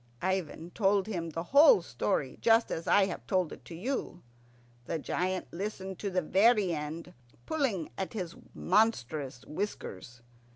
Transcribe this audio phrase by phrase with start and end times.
[0.23, 4.23] Ivan told him the whole story, just as I have told it to you.
[4.85, 7.13] The giant listened to the very end,
[7.45, 10.23] pulling at his monstrous whiskers.